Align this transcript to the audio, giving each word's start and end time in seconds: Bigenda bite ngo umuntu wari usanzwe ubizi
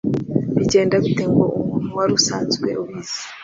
Bigenda 0.57 0.95
bite 1.03 1.23
ngo 1.31 1.43
umuntu 1.59 1.89
wari 1.97 2.11
usanzwe 2.19 2.67
ubizi 2.81 3.21